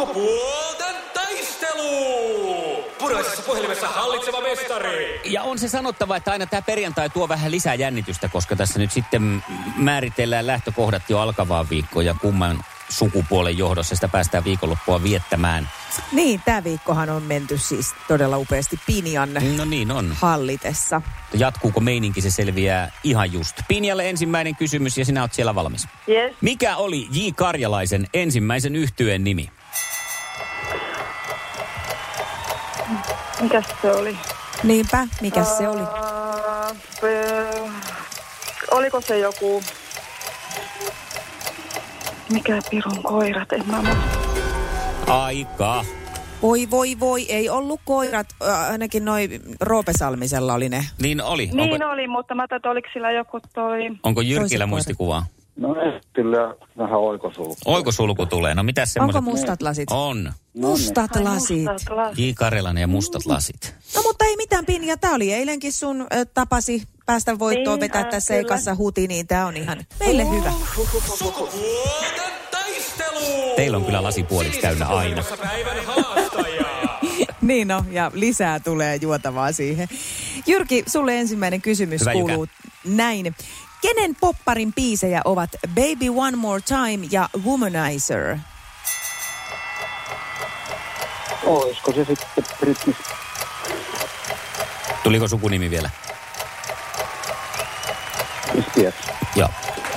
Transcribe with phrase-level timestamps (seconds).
[0.00, 2.84] Sukupuolten taistelu!
[2.98, 5.20] Puraisessa puhelimessa hallitseva mestari.
[5.24, 8.92] Ja on se sanottava, että aina tämä perjantai tuo vähän lisää jännitystä, koska tässä nyt
[8.92, 9.44] sitten
[9.76, 15.68] määritellään lähtökohdat jo alkavaan viikkoon ja kumman sukupuolen johdossa sitä päästään viikonloppua viettämään.
[16.12, 20.16] Niin, tämä viikkohan on menty siis todella upeasti Pinjan No niin on.
[20.20, 21.02] hallitessa.
[21.34, 23.56] Jatkuuko meininki, se selviää ihan just.
[23.68, 25.88] Pinjalle ensimmäinen kysymys ja sinä oot siellä valmis.
[26.08, 26.36] Yes.
[26.40, 27.28] Mikä oli J.
[27.36, 29.50] Karjalaisen ensimmäisen yhtyeen nimi?
[33.40, 34.16] Mikäs se oli?
[34.62, 35.82] Niinpä, mikä se oli?
[37.02, 37.70] Uh,
[38.70, 39.62] oliko se joku...
[42.32, 43.52] Mikä pirun koirat?
[43.52, 44.20] En mä muista.
[45.06, 45.84] Aika.
[46.42, 49.28] Voi, voi, voi, ei ollut koirat, äh, ainakin noi
[49.60, 50.84] Roope Salmisella oli ne.
[51.02, 51.46] Niin oli.
[51.52, 53.80] Niin Onko, oli, mutta mä tätä oliko sillä joku toi...
[54.02, 55.26] onko Jyrkillä muistikuvaa?
[55.56, 55.74] No
[56.12, 57.54] kyllä vähän oikosulku.
[57.64, 58.54] Oikosulku tulee.
[58.54, 59.16] No mitä semmoiset?
[59.18, 59.90] Onko mustat lasit?
[59.90, 60.32] On.
[60.54, 61.64] Mustat Ai, lasit.
[61.64, 62.18] mustat lasit.
[62.18, 62.30] J.
[62.34, 63.74] Karjalainen ja mustat lasit.
[63.96, 68.02] No mutta ei mitään Pinja, tää oli eilenkin sun ö, tapasi päästä voittoon Niin, vetää
[68.02, 70.52] ää, tässä ekassa huti, niin tää on ihan meille hyvä.
[71.18, 73.54] Sukupuolten taistelu!
[73.56, 74.96] Teillä on kyllä lasi puoliksi täynnä aina.
[75.22, 76.60] Puhelimessa päivän haastaja.
[77.42, 79.88] Niin no, ja lisää tulee juotavaa siihen.
[80.46, 82.24] Jyrki, sulle ensimmäinen kysymys Hyvä, Jykä.
[82.26, 82.46] kuuluu
[82.84, 83.34] näin.
[83.80, 88.36] Kenen popparin biisejä ovat Baby One More Time ja Womanizer?
[91.44, 92.94] Olisiko se sitten Britney
[95.02, 95.90] Tuliko sukunimi vielä?
[98.70, 98.94] Spears?
[99.36, 99.48] Joo.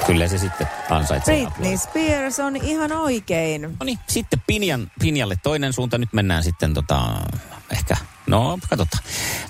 [0.06, 1.82] Kyllä se sitten ansaitsee Britney aplodit.
[1.82, 3.62] Spears on ihan oikein.
[3.62, 5.98] No niin, sitten Pinjan, Pinjalle toinen suunta.
[5.98, 7.02] Nyt mennään sitten tota,
[7.72, 9.04] ehkä, no katsotaan.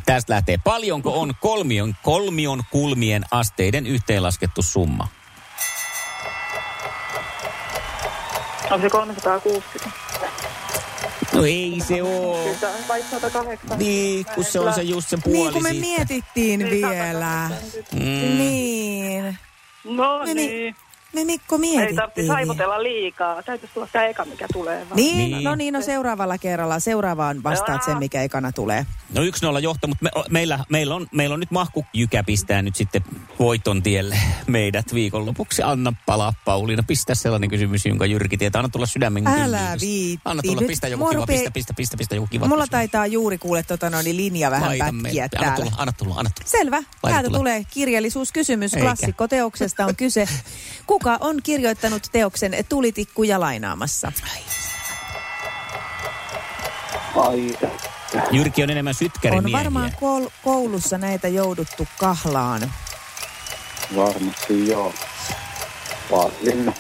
[0.06, 0.58] Tästä lähtee.
[0.64, 5.08] Paljonko on kolmion, kolmion kulmien asteiden yhteenlaskettu summa?
[8.72, 10.00] Onko se 360?
[11.34, 12.44] No ei se oo.
[12.44, 13.80] Kyllä, vai 108?
[13.80, 15.86] Niin, kun se on se just se puoli Niin kuin me siitä.
[15.88, 17.50] mietittiin Niin, vielä.
[17.50, 17.95] 180.
[17.95, 18.38] Mm.
[18.38, 19.38] Niin.
[19.83, 20.76] No Me, niin.
[21.14, 21.96] Me Mikko Ei mietittiin.
[21.96, 23.44] tarvitse saivotella liikaa.
[23.44, 24.96] Täytyisi tulla tämä eka, mikä tulee vaan.
[24.96, 25.44] Niin, Niin.
[25.44, 26.80] no niin, no seuraavalla kerralla.
[26.80, 28.86] Seuraavaan vastaat sen, mikä ekana tulee.
[29.14, 32.24] No yksi nolla johto, mutta me, o- meillä, meillä, on, meillä on nyt mahku Jykä
[32.24, 33.02] pistää nyt sitten
[33.40, 35.62] voiton tielle meidät viikonlopuksi.
[35.64, 38.60] Anna palaa Pauliina, pistä sellainen kysymys, jonka Jyrki tietää.
[38.60, 40.20] Anna tulla sydämen Älä viitti.
[40.26, 42.70] Anna tulla, Nyt pistä joku kiva, rupee- pistä, pistä, pistä, pistä joku kiva Mulla kysymys.
[42.72, 45.24] taitaa juuri kuule tota noin, niin linja vähän Laita pätkiä.
[45.24, 45.56] Anna täällä.
[45.66, 46.50] tulla, anna tulla, anna tulla.
[46.50, 46.76] Selvä.
[46.78, 47.38] Laita Täältä tulla.
[47.38, 48.72] tulee kirjallisuuskysymys.
[48.80, 50.28] Klassikkoteoksesta on kyse.
[50.88, 54.11] Kuka on kirjoittanut teoksen Tulitikkuja lainaamassa?
[57.15, 57.58] Ai,
[58.31, 59.58] Jyrki on enemmän sytkärimiehiä.
[59.58, 62.73] On varmaan kol- koulussa näitä jouduttu kahlaan.
[63.95, 64.93] varmasti joo.
[66.11, 66.73] Paalinna.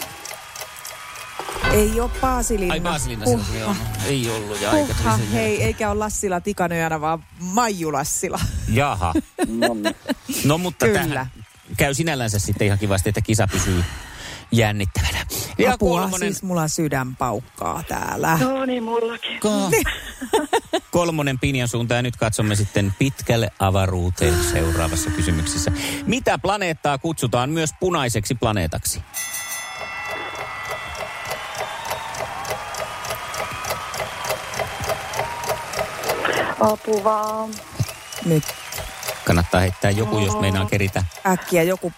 [1.71, 2.73] Ei ole Paasilinna.
[2.73, 3.45] Ai Paasilinna Huh.
[3.53, 7.93] se on, ei ollut ja aika tuli se- hei, eikä ole Lassila Tikanojana, vaan Maiju
[7.93, 8.39] Lassila.
[8.73, 9.13] Jaha.
[9.47, 9.95] No niin.
[10.45, 10.99] No mutta Kyllä.
[10.99, 11.31] tähän
[11.77, 13.83] käy sinällänsä sitten ihan kivasti, että kisa pysyy
[14.51, 15.25] jännittävänä.
[15.57, 18.37] Ja Apua, kolmonen, siis mulla sydän paukkaa täällä.
[18.41, 19.39] No niin, mullakin.
[19.39, 19.71] Ka-
[20.91, 25.71] kolmonen Pinjan suuntaan ja nyt katsomme sitten pitkälle avaruuteen seuraavassa kysymyksessä.
[26.05, 29.01] Mitä planeettaa kutsutaan myös punaiseksi planeetaksi?
[36.59, 37.49] Apu vaan.
[38.25, 38.43] Nyt
[39.25, 41.03] Kannattaa heittää joku, jos meinaa keritä.
[41.27, 41.93] äkkiä joku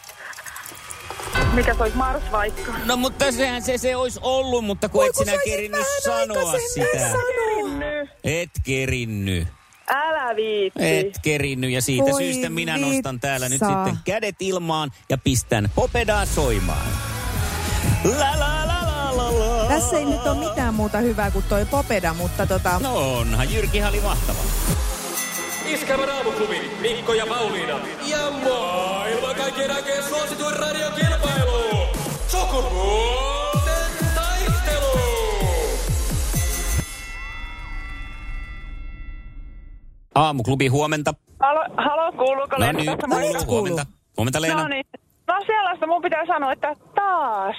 [1.55, 2.71] Mikä se olisi Mars vaikka?
[2.85, 6.53] No mutta sehän se, se olisi ollut, mutta kun Oi, et kun sinä kerinnyt sanoa
[6.73, 7.09] sitä.
[7.77, 8.09] Nyt.
[8.23, 9.47] Et kerinny.
[9.89, 10.79] Älä viitti.
[10.97, 13.85] Et kerinny ja siitä Voi syystä minä nostan täällä nyt vitsa.
[13.85, 16.87] sitten kädet ilmaan ja pistän popedaa soimaan.
[18.03, 19.65] La la la la la la.
[19.67, 22.79] Tässä ei nyt ole mitään muuta hyvää kuin toi popeda, mutta tota...
[22.79, 24.39] No onhan, Jyrkihän oli mahtava.
[25.65, 27.79] Iskävä raamuklubi, Mikko ja Pauliina.
[28.07, 31.34] Ja maailman kaikkien aikeen suosituen radiokilpailu.
[32.45, 34.99] Sukupuolten taistelu.
[40.15, 41.13] Aamuklubi, huomenta.
[41.39, 43.45] Halo, halo kuuluuko No tässä No nyt kuuluu.
[43.45, 43.47] kuuluu.
[43.67, 43.85] Huomenta.
[44.17, 44.61] Huomenta Leena.
[44.61, 44.85] No niin.
[45.27, 47.55] No sellaista mun pitää sanoa, että taas,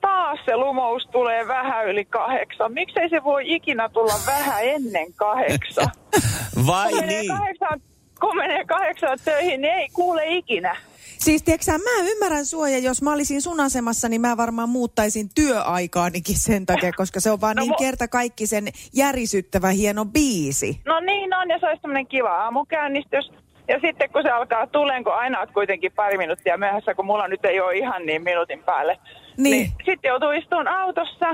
[0.00, 2.72] taas se lumous tulee vähän yli kahdeksan.
[2.72, 5.86] Miksei se voi ikinä tulla vähän ennen kahdeksan?
[6.66, 7.28] Vai Kun niin?
[7.28, 7.80] kahdeksan,
[8.20, 10.76] kun menee kahdeksan töihin, niin ei kuule ikinä.
[11.18, 15.28] Siis tiedätkö mä ymmärrän sua ja jos mä olisin sun asemassa, niin mä varmaan muuttaisin
[15.34, 20.80] työaikaanikin sen takia, koska se on vaan No niin kerta kaikki sen järisyttävä hieno biisi.
[20.86, 23.30] No niin on, ja se olisi tämmöinen kiva aamukäynnistys.
[23.68, 27.28] Ja sitten kun se alkaa tuleen, kun aina oot kuitenkin pari minuuttia myöhässä, kun mulla
[27.28, 28.98] nyt ei ole ihan niin minuutin päälle.
[29.36, 29.72] Niin.
[29.84, 31.30] sitten joutuu istuun autossa,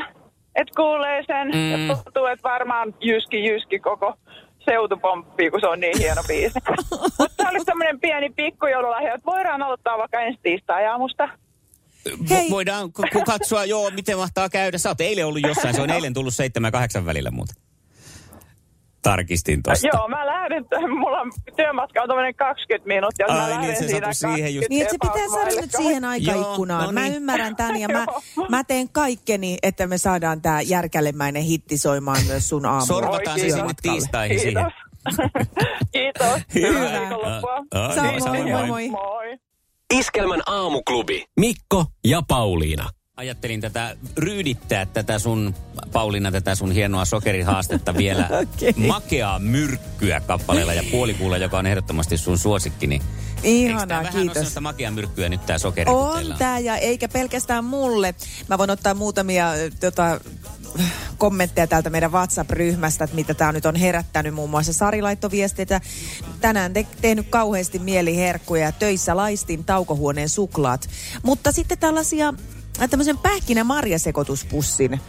[0.55, 1.49] että kuulee sen.
[1.49, 1.55] Mm.
[1.55, 1.89] Mm.
[1.89, 4.15] Ja tuntuu, että varmaan jyski jyski koko
[4.65, 6.59] seutu pomppii, kun se on niin hieno biisi.
[7.19, 11.29] Mutta se oli semmoinen pieni pikkujoululahja, että voidaan aloittaa vaikka ensi tiistai-aamusta.
[12.31, 12.49] Hei.
[12.49, 12.91] Vo- Voidaan
[13.27, 14.79] katsoa, joo, miten mahtaa käydä.
[14.79, 17.57] Sä oot eilen ollut jossain, se on eilen tullut seitsemän ja kahdeksan välillä muuten.
[19.05, 19.89] Tarkistin tosta.
[19.93, 20.65] Joo, mä lähden,
[21.01, 24.69] mulla on työmatka on tämmöinen 20 minuuttia, Ai mä niin, lähden se siinä siihen just.
[24.69, 26.83] 20 Niin, että se pitää saada nyt siihen aikaikkunaan.
[26.83, 27.15] Joo, no Mä niin.
[27.15, 28.07] ymmärrän tämän ja mä,
[28.57, 32.87] mä teen kaikkeni, että me saadaan tämä järkälemäinen hitti soimaan myös sun aamulla.
[32.87, 33.83] Sorvataan se sinne kiitos.
[33.83, 34.65] tiistaihin siihen.
[34.65, 35.17] Kiitos.
[35.93, 36.41] Kiitos.
[36.55, 36.69] Hyvä.
[36.79, 37.57] Hyvää viikonloppua.
[37.95, 38.67] Samoin, samoin, moi moi.
[38.67, 38.89] moi.
[38.89, 39.39] Moi.
[39.95, 41.25] Iskelmän aamuklubi.
[41.41, 42.91] Mikko ja Pauliina.
[43.17, 45.55] Ajattelin tätä ryydittää tätä sun,
[45.93, 48.73] Pauliina, tätä sun hienoa sokerihaastetta vielä Okei.
[48.87, 52.87] makeaa myrkkyä kappaleella ja puolikuulla, joka on ehdottomasti sun suosikki.
[52.87, 53.03] Niin
[53.43, 54.35] Eikö tää Ihanaa, vähän ole kiitos.
[54.35, 55.91] sellaista makeaa myrkkyä nyt tää sokeri?
[55.91, 58.15] On tämä ja eikä pelkästään mulle.
[58.49, 59.49] Mä voin ottaa muutamia
[59.81, 60.21] tota,
[61.19, 64.35] kommentteja täältä meidän WhatsApp-ryhmästä, että mitä tämä nyt on herättänyt.
[64.35, 65.81] Muun muassa Sari laittoi viestiä,
[66.41, 70.89] tänään te- tehnyt kauheasti mieli herkkuja ja töissä laistin taukohuoneen suklaat.
[71.23, 72.35] Mutta sitten tällaisia,
[72.91, 75.01] tämmöisen pähkinä marjasekoituspussin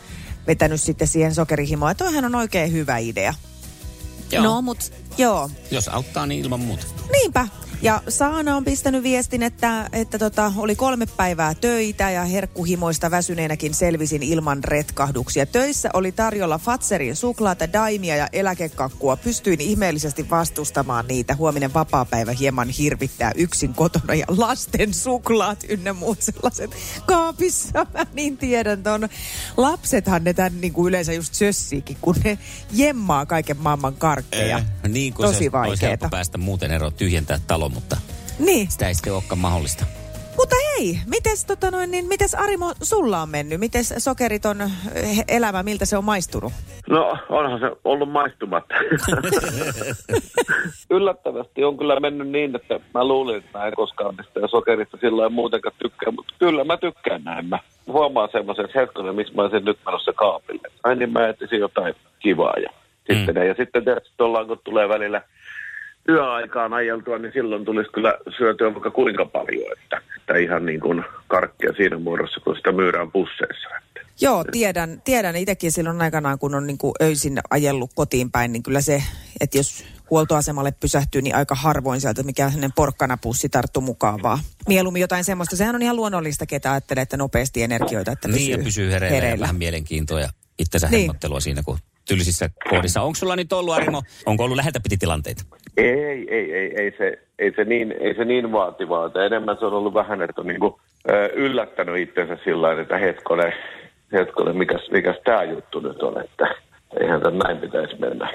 [0.47, 1.91] vetänyt sitten siihen sokerihimoon.
[1.91, 3.33] Ja toihan on oikein hyvä idea.
[4.31, 4.43] Joo.
[4.43, 5.49] No, mut joo.
[5.71, 6.85] Jos auttaa, niin ilman muuta.
[7.11, 7.47] Niinpä.
[7.81, 13.73] Ja Saana on pistänyt viestin, että, että tota, oli kolme päivää töitä ja herkkuhimoista väsyneenäkin
[13.73, 15.45] selvisin ilman retkahduksia.
[15.45, 19.17] Töissä oli tarjolla Fatserin suklaata, daimia ja eläkekakkua.
[19.17, 21.35] Pystyin ihmeellisesti vastustamaan niitä.
[21.35, 26.71] Huominen vapaapäivä hieman hirvittää yksin kotona ja lasten suklaat ynnä muut sellaiset
[27.05, 27.85] kaapissa.
[27.93, 29.09] Mä niin tiedän ton.
[29.57, 32.37] Lapsethan ne tän niin kuin yleensä just sössiikin, kun ne
[32.71, 34.57] jemmaa kaiken maailman karkkeja.
[34.57, 35.87] Eh, niin kuin Tosi se olisi vaikeeta.
[35.87, 37.97] helppo päästä muuten eroon tyhjentää talo, mutta
[38.39, 38.71] Niin.
[38.71, 39.85] sitä ei sitten olekaan mahdollista.
[40.37, 43.59] Mutta hei, mites, tota noin, niin, mites Arimo sulla on mennyt?
[43.59, 46.53] Mites sokeriton eh, elämä, miltä se on maistunut?
[46.89, 48.75] No, onhan se ollut maistumatta.
[50.91, 55.17] Yllättävästi on kyllä mennyt niin, että mä luulin, että mä en koskaan mistään sokerista sillä
[55.17, 57.45] lailla muutenkaan tykkää, mutta kyllä mä tykkään näin.
[57.45, 60.67] Mä huomaan semmoisen, että hetkinen, missä mä olisin nyt menossa kaapille.
[60.83, 62.69] Ai niin mä etsisin jotain kivaa ja
[63.11, 63.47] sitten, mm.
[63.47, 65.21] ja sitten tietysti ollaan, kun tulee välillä
[66.09, 71.03] yöaikaan ajeltua, niin silloin tulisi kyllä syötyä vaikka kuinka paljon, että, että ihan niin kuin
[71.27, 73.69] karkkia siinä muodossa, kun sitä myydään busseissa.
[73.77, 74.01] Että.
[74.21, 78.63] Joo, tiedän, tiedän itsekin silloin aikanaan, kun on niin kuin öisin ajellut kotiin päin, niin
[78.63, 79.03] kyllä se,
[79.41, 84.39] että jos huoltoasemalle pysähtyy, niin aika harvoin sieltä mikään sellainen porkkanapussi tarttu mukaan vaan.
[84.67, 85.55] Mieluummin jotain semmoista.
[85.55, 89.27] Sehän on ihan luonnollista, ketä ajattelee, että nopeasti energioita, että pysyy, Niin ja pysyy hereillä,
[89.27, 90.29] ja vähän mielenkiintoa ja
[90.59, 91.11] itsensä Niin.
[91.39, 93.01] siinä, kun tylsissä kohdissa.
[93.01, 95.43] Onko sulla nyt ollut, Arimo, onko ollut läheltä piti tilanteita?
[95.77, 99.05] Ei, ei, ei, ei, se, ei, se niin, ei se niin vaativaa.
[99.05, 100.73] Että enemmän se on ollut vähän, että on niin kuin,
[101.09, 103.53] ö, yllättänyt itsensä sillä lailla, että hetkone,
[104.11, 106.55] hetkone mikäs, mikäs tämä juttu nyt on, että
[106.99, 108.31] eihän tämä näin pitäisi mennä.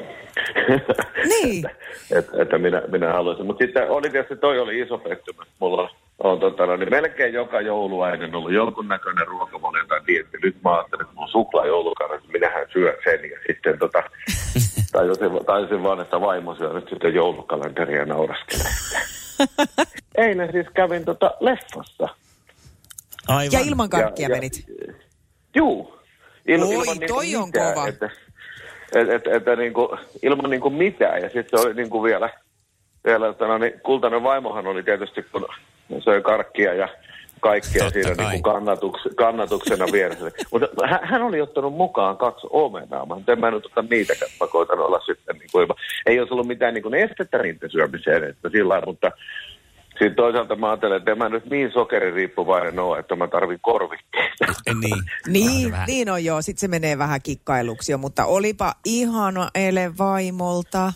[1.29, 1.67] Niin.
[1.67, 1.71] että,
[2.19, 3.47] että, että minä, minä haluaisin.
[3.47, 5.49] Mutta sitten oli tietysti, toi oli iso pettymys.
[5.59, 5.89] Mulla on,
[6.23, 10.39] on tota, no, niin melkein joka joulu ennen ollut jonkunnäköinen ruokavalio tai dietti.
[10.43, 13.31] Nyt mä ajattelin, että mun suklaa joulukarra, minähän syön sen.
[13.31, 14.03] Ja sitten tota,
[14.93, 18.73] tajusin, tajusin vaan, että vaimo syö nyt sitten joulukalenteria ja nauraskelee.
[20.27, 22.09] Eilen siis kävin tota leffassa.
[23.29, 23.53] Aivan.
[23.53, 24.65] Ja ilman karkkia Ja- ja- menit.
[25.55, 26.01] Juu.
[26.47, 27.89] Il, Oi, ilman niinku toi on mitään, kova.
[27.89, 28.11] Että,
[28.95, 31.23] et, et, että niinku, ilman niinku mitään.
[31.23, 32.31] Ja sitten se oli niinku vielä,
[33.05, 35.47] vielä että no, niin, kultainen vaimohan oli tietysti, kun
[36.05, 36.89] söi karkkia ja
[37.41, 38.27] kaikkea Totta siinä kai.
[38.27, 40.31] niinku kannatuks, kannatuksena vieressä.
[40.53, 43.07] Mutta hän, hän, oli ottanut mukaan kaksi omenaa.
[43.07, 45.77] Mä en mä nyt ota niitäkään, mä koitan olla sitten niinku, ilman.
[46.07, 49.11] Ei olisi ollut mitään niinku estettä niiden syömiseen, että sillä lailla, mutta
[49.91, 54.45] sitten toisaalta mä ajattelen, että en mä nyt niin sokeririippuvainen ole, että mä tarvin korvikkeita.
[54.81, 55.03] Niin.
[55.27, 56.43] Niin, niin on joo.
[56.43, 60.93] Sitten se menee vähän kikkailuksi jo, mutta olipa ihana ele vaimolta.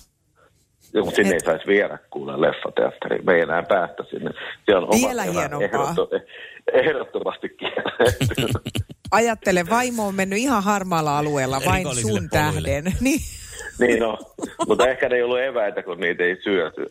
[0.95, 3.27] Joo, mutta sinne ei saisi viedä kuule leffateatteriin.
[3.27, 4.31] Me ei enää päästä sinne.
[4.65, 5.69] Siellä on Vielä erät hienompaa.
[5.95, 6.09] ehdotto-
[6.73, 8.47] ehdottomasti kielletty.
[9.11, 12.29] Ajattele, vaimo on mennyt ihan harmaalla alueella vain sun poluille.
[12.31, 12.85] tähden.
[13.01, 13.21] Niin.
[13.81, 14.19] niin on.
[14.69, 16.87] Mutta ehkä ne ei ollut eväitä, kun niitä ei syöty.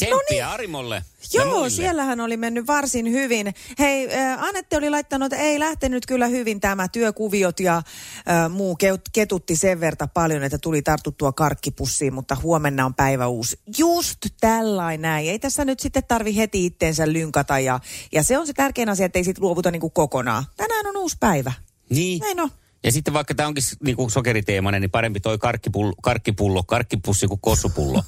[0.00, 0.94] Tsemppiä Arimolle.
[1.34, 1.50] No niin.
[1.50, 3.54] Joo, siellähän oli mennyt varsin hyvin.
[3.78, 8.76] Hei, äh, Anette oli laittanut, että ei lähtenyt kyllä hyvin tämä työkuviot ja äh, muu
[9.12, 13.58] ketutti sen verta paljon, että tuli tartuttua karkkipussiin, mutta huomenna on päivä uusi.
[13.78, 15.30] Just tällainen näin.
[15.30, 17.80] Ei tässä nyt sitten tarvi heti itteensä lynkata ja,
[18.12, 20.44] ja se on se tärkein asia, että ei sit luovuta niinku kokonaan.
[20.56, 21.52] Tänään on uusi päivä.
[21.90, 22.20] Niin.
[22.20, 22.50] Näin on.
[22.86, 28.02] Ja sitten vaikka tämä onkin niinku sokeriteemainen, niin parempi toi karkkipullo, karkkipullo karkkipussi kuin kossupullo.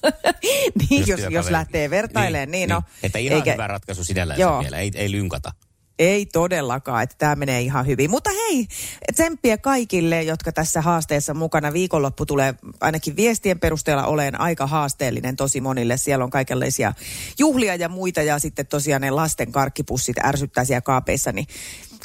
[0.90, 2.82] niin, jos, jos lähtee vertailemaan, niin, niin no.
[3.02, 3.52] Että ihan Eikä...
[3.52, 4.60] hyvä ratkaisu sinällään Joo.
[4.60, 5.52] vielä, ei, ei lynkata.
[5.98, 8.10] Ei todellakaan, että tämä menee ihan hyvin.
[8.10, 8.66] Mutta hei,
[9.12, 11.72] tsemppiä kaikille, jotka tässä haasteessa mukana.
[11.72, 15.96] Viikonloppu tulee ainakin viestien perusteella oleen aika haasteellinen tosi monille.
[15.96, 16.92] Siellä on kaikenlaisia
[17.38, 21.32] juhlia ja muita ja sitten tosiaan ne lasten karkkipussit ärsyttää siellä kaapeissa.
[21.32, 21.46] Niin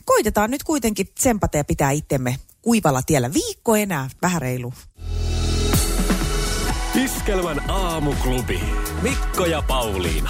[0.05, 3.33] koitetaan nyt kuitenkin tsempata ja pitää itsemme kuivalla tiellä.
[3.33, 4.74] Viikko enää, vähän reilu.
[7.03, 8.59] Iskelmän aamuklubi.
[9.01, 10.29] Mikko ja Pauliina.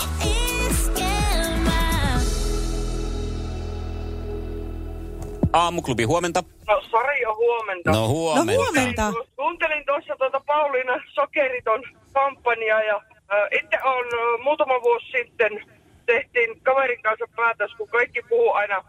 [5.54, 6.44] Aamuklubi, huomenta.
[6.68, 7.92] No Sari on huomenta.
[7.92, 8.52] No huomenta.
[8.54, 9.14] No huomenta.
[9.36, 15.52] Kuuntelin tuossa tuota Pauliina Sokeriton kampanjaa ja äh, itse on äh, muutama vuosi sitten
[16.06, 18.84] tehtiin kaverin kanssa päätös, kun kaikki puhuu aina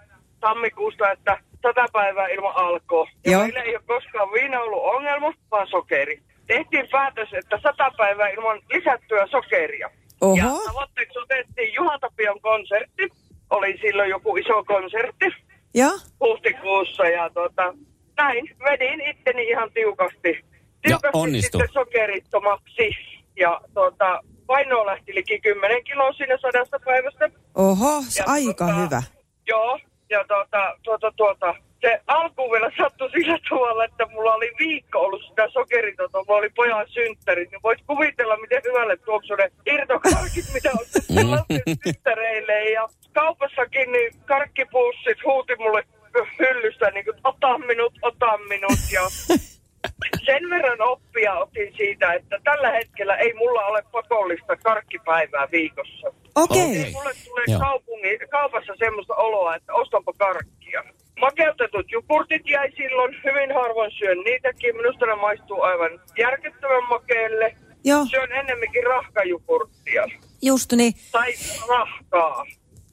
[0.48, 3.06] tammikuusta, että sata päivää ilman alkoa.
[3.24, 3.42] Ja Joo.
[3.42, 6.20] meillä ei ole koskaan viina ollut ongelma, vaan sokeri.
[6.46, 9.90] Tehtiin päätös, että sata päivää ilman lisättyä sokeria.
[10.20, 10.36] Oho.
[10.36, 13.08] Ja tavoitteeksi otettiin Juha Tapion konsertti.
[13.50, 15.26] Oli silloin joku iso konsertti
[15.74, 15.90] Ja?
[16.20, 17.74] huhtikuussa ja tota,
[18.16, 20.44] näin vedin itteni ihan tiukasti.
[20.82, 21.60] Tiukasti onnistui.
[21.60, 22.90] sitten sokerittomaksi
[23.36, 27.30] ja tota, painoa lähti liki 10 kiloa siinä sadasta päivästä.
[27.54, 29.02] Oho, se Ja aika tota, hyvä.
[29.46, 29.78] Joo,
[30.16, 35.22] ja tuota, tuota, tuota, se alkuun vielä sattui sillä tavalla, että mulla oli viikko ollut
[35.28, 40.70] sitä sokeritonta, mulla oli pojan synttärit, niin voit kuvitella, miten hyvälle tuoksuu ne irtokarkit, mitä
[40.70, 42.70] on lasten synttäreille.
[42.70, 45.84] Ja kaupassakin niin karkkipussit huuti mulle
[46.38, 48.80] hyllystä, niin kuin, ota minut, ota minut.
[48.92, 49.02] Ja
[50.26, 56.12] sen verran oppia otin siitä, että tällä hetkellä ei mulla ole pakollista karkkipäivää viikossa.
[56.36, 56.62] Okei.
[56.62, 56.82] Okei.
[56.84, 57.60] Ei mulle tule Joo.
[57.60, 60.84] kaupungi, kaupassa semmoista oloa, että ostanpa karkkia.
[61.20, 64.76] Makeutetut jogurtit jäi silloin, hyvin harvoin syön niitäkin.
[64.76, 67.56] Minusta ne maistuu aivan järkyttävän makeelle.
[67.84, 70.04] Joo, Syön ennemminkin rahkajogurttia.
[70.42, 70.92] just niin.
[71.12, 71.32] Tai
[71.68, 72.44] rahkaa.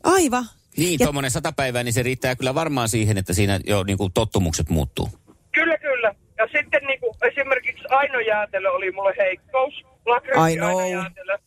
[0.03, 0.43] Aivan.
[0.77, 3.97] Niin, Ja- tuommoinen sata päivää, niin se riittää kyllä varmaan siihen, että siinä jo niin
[3.97, 5.09] kuin tottumukset muuttuu.
[5.51, 6.15] Kyllä, kyllä.
[6.37, 9.73] Ja sitten niin kuin, esimerkiksi Aino Jäätelö oli mulle heikkous.
[10.05, 10.67] Lakretti Aino.
[10.67, 11.37] Aino Jäätelö.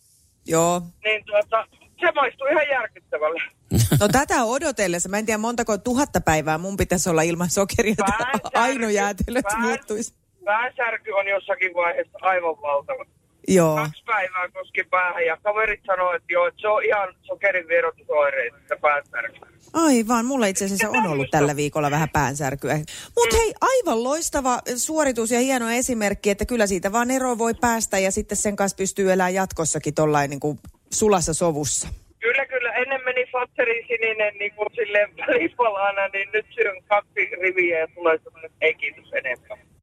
[0.46, 0.82] Joo.
[1.04, 1.66] Niin tuota,
[2.00, 3.42] se maistuu ihan järkyttävälle.
[4.00, 8.50] No tätä odotellessa, mä en tiedä montako tuhatta päivää mun pitäisi olla ilman sokeria, että
[8.64, 10.14] aino jäätelöt pään- muuttuisi.
[10.44, 13.04] Päänsärky on jossakin vaiheessa aivan valtava.
[13.48, 13.76] Joo.
[13.76, 18.56] Kaksi päivää koski päähän ja kaverit sanoo, että joo, että se on ihan sokerin vierotusoireita,
[18.56, 19.40] että päänsärky.
[19.72, 22.76] Aivan, mulla itse asiassa on ollut tällä viikolla vähän päänsärkyä.
[23.16, 27.98] Mutta hei, aivan loistava suoritus ja hieno esimerkki, että kyllä siitä vaan eroon voi päästä
[27.98, 30.58] ja sitten sen kanssa pystyy elämään jatkossakin tollain niin kuin
[30.92, 31.88] sulassa sovussa.
[32.20, 32.72] Kyllä, kyllä.
[32.72, 35.10] Ennen meni Fatserin sininen niin kuin silleen
[36.12, 39.65] niin nyt syön kaksi riviä ja tulee semmoinen ei kiitos enempää.